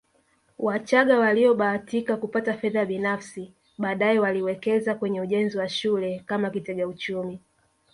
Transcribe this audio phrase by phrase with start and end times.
[0.59, 7.39] Wachagga waliobahatika kupata fedha binafsi baadaye waliwekeza kwenye ujenzi wa shule kama kitega uchumi